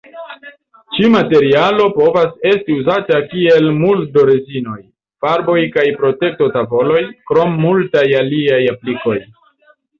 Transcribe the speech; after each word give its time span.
Ĉi-materialo 0.99 1.85
povas 1.97 2.31
esti 2.53 2.77
uzata 2.79 3.19
kiel 3.35 3.69
muldo-rezinoj, 3.83 4.79
farboj 5.27 5.61
kaj 5.79 5.87
protekto-tavoloj, 6.03 7.07
krom 7.33 7.57
multaj 7.69 8.07
aliaj 8.25 8.63
aplikoj. 8.77 9.19